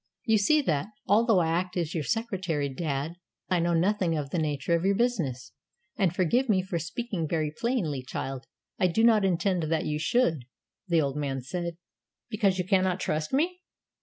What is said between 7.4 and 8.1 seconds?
plainly,